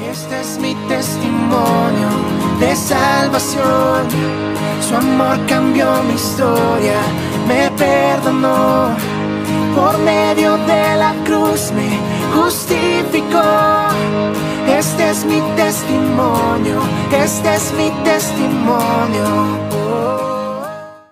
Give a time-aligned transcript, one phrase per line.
[0.00, 2.08] Este es mi testimonio
[2.58, 4.08] de salvación.
[4.80, 6.98] Su amor cambió mi historia,
[7.46, 8.96] me perdonó.
[9.74, 11.98] Por medio de la cruz me
[12.34, 13.42] justificó.
[14.66, 16.80] Este es mi testimonio,
[17.14, 19.58] este es mi testimonio.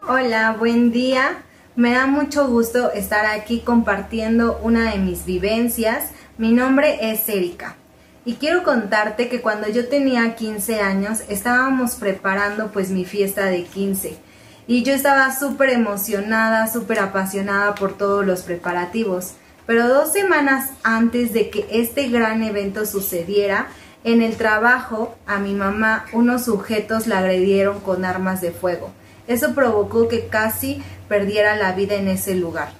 [0.08, 1.42] Hola, buen día.
[1.76, 6.10] Me da mucho gusto estar aquí compartiendo una de mis vivencias.
[6.36, 7.76] Mi nombre es Erika.
[8.25, 13.65] Y quiero contarte que cuando yo tenía 15 años estábamos preparando pues mi fiesta de
[13.65, 14.19] 15
[14.66, 19.33] y yo estaba súper emocionada, súper apasionada por todos los preparativos.
[19.66, 23.69] Pero dos semanas antes de que este gran evento sucediera,
[24.05, 28.92] en el trabajo a mi mamá unos sujetos la agredieron con armas de fuego.
[29.28, 32.80] Eso provocó que casi perdiera la vida en ese lugar.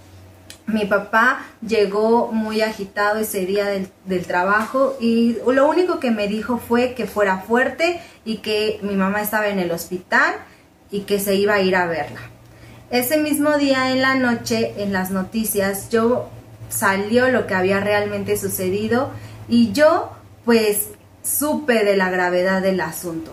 [0.73, 6.59] Mi papá llegó muy agitado ese día del, trabajo y lo único que me dijo
[6.59, 10.34] fue que fuera fuerte y que mi mamá estaba en el hospital
[10.91, 12.20] y que se iba a ir a verla.
[12.91, 16.28] Ese mismo día en la noche, en las noticias, yo
[16.69, 19.11] salió lo que había realmente sucedido
[19.48, 20.11] y yo
[20.45, 20.91] pues
[21.23, 23.33] supe de la gravedad del asunto.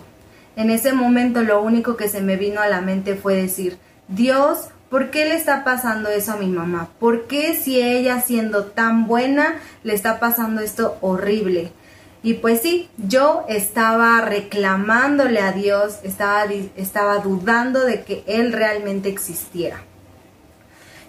[0.56, 4.70] En ese momento lo único que se me vino a la mente fue decir, Dios,
[4.90, 6.88] ¿Por qué le está pasando eso a mi mamá?
[6.98, 11.72] ¿Por qué si ella siendo tan buena le está pasando esto horrible?
[12.22, 19.08] Y pues sí, yo estaba reclamándole a Dios, estaba, estaba dudando de que Él realmente
[19.08, 19.82] existiera.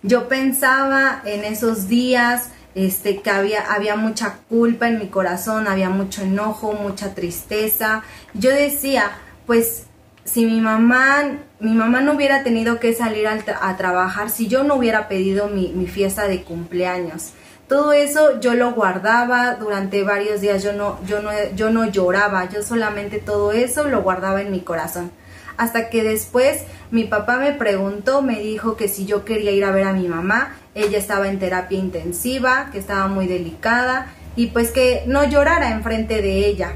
[0.04, 5.90] Yo pensaba en esos días este, que había, había mucha culpa en mi corazón, había
[5.90, 8.04] mucho enojo, mucha tristeza.
[8.34, 9.12] Yo decía,
[9.46, 9.86] pues
[10.24, 14.76] si mi mamá, mi mamá no hubiera tenido que salir a, trabajar, si yo no
[14.76, 17.32] hubiera pedido mi, mi, fiesta de cumpleaños.
[17.68, 22.50] Todo eso yo lo guardaba durante varios días, yo no, yo, no, yo no lloraba,
[22.50, 25.12] yo solamente todo eso lo guardaba en mi corazón.
[25.58, 29.72] Hasta que después mi papá me preguntó, me dijo que si yo quería ir a
[29.72, 34.72] ver a mi mamá, ella estaba en terapia intensiva, que estaba muy delicada y pues
[34.72, 36.74] que no llorara enfrente de ella.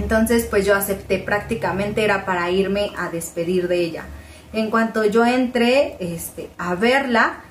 [0.00, 4.04] Entonces pues yo acepté prácticamente era para irme a despedir de ella.
[4.52, 7.42] En cuanto yo entré este, a verla,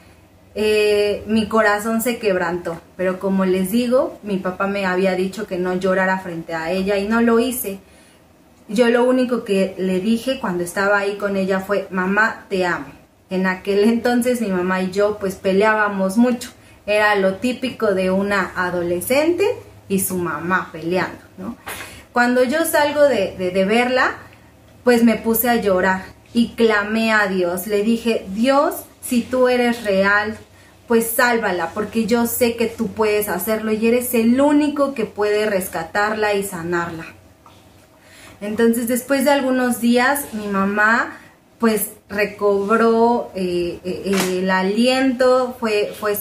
[0.55, 2.79] eh, mi corazón se quebrantó.
[2.95, 6.97] Pero como les digo, mi papá me había dicho que no llorara frente a ella
[6.97, 7.79] y no lo hice.
[8.69, 12.87] Yo lo único que le dije cuando estaba ahí con ella fue, mamá, te amo.
[13.29, 16.51] En aquel entonces mi mamá y yo pues peleábamos mucho.
[16.85, 19.45] Era lo típico de una adolescente
[19.89, 21.57] y su mamá peleando, ¿no?
[22.13, 24.17] Cuando yo salgo de, verla,
[24.83, 27.65] pues me puse a llorar y clamé a Dios.
[27.65, 30.37] Le dije, Dios, si tú eres real,
[30.87, 35.47] pues sálvala, porque yo sé que tú puedes hacerlo y eres el único que puede
[35.47, 37.05] rescatarla y sanarla.
[38.41, 41.17] Entonces, después de algunos días, mi mamá
[41.57, 46.15] pues recobró eh, eh, el aliento, fue, fue,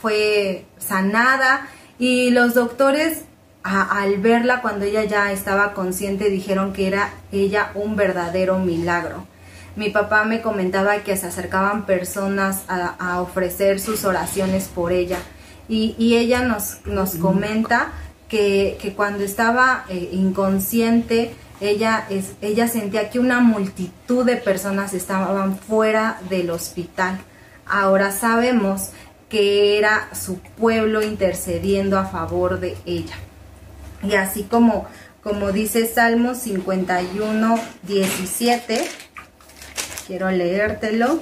[0.00, 1.68] fue sanada
[2.00, 3.22] y los doctores
[3.62, 9.26] al verla cuando ella ya estaba consciente dijeron que era ella un verdadero milagro.
[9.76, 15.18] Mi papá me comentaba que se acercaban personas a, ofrecer sus oraciones por ella
[15.68, 17.92] y, ella nos, nos comenta
[18.28, 25.56] que, cuando estaba eh, inconsciente ella, es, ella sentía que una multitud de personas estaban
[25.56, 27.20] fuera del hospital.
[27.66, 28.90] Ahora sabemos
[29.28, 33.14] que era su pueblo intercediendo a favor de ella.
[34.02, 34.86] Y así como,
[35.22, 38.84] como dice Salmo 51, 17,
[40.06, 41.20] quiero leértelo,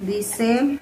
[0.00, 0.80] dice,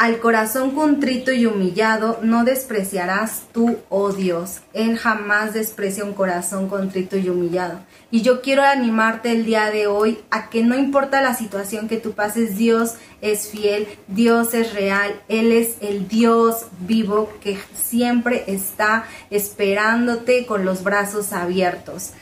[0.00, 4.60] al corazón contrito y humillado no despreciarás tú, oh Dios.
[4.72, 7.80] Él jamás desprecia un corazón contrito y humillado.
[8.10, 11.98] Y yo quiero animarte el día de hoy a que no importa la situación que
[11.98, 18.44] tú pases, Dios es fiel, Dios es real, Él es el Dios vivo que siempre
[18.46, 22.12] está esperándote con los brazos abiertos.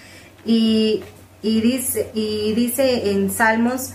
[0.44, 1.04] Y,
[1.42, 3.90] y dice, y dice en Salmos,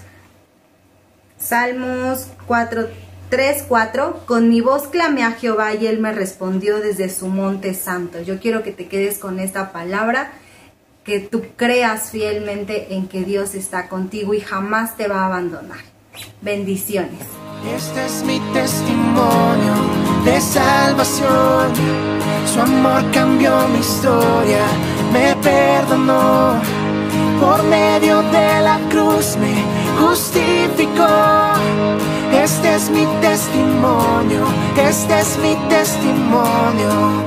[1.38, 2.88] Salmos 4,
[3.34, 7.74] 3, 4, con mi voz clamé a Jehová y él me respondió desde su monte
[7.74, 8.22] santo.
[8.22, 10.34] Yo quiero que te quedes con esta palabra,
[11.04, 15.80] que tú creas fielmente en que Dios está contigo y jamás te va a abandonar.
[16.44, 17.22] Bendiciones.
[17.76, 19.74] Este es mi testimonio
[20.26, 21.74] de salvación.
[22.54, 24.64] Su amor cambió mi historia,
[25.12, 26.62] me perdonó.
[27.42, 29.56] Por medio de la cruz me
[30.00, 31.64] justificó.
[32.44, 34.44] Este es mi testimonio,
[34.76, 37.24] este es mi testimonio.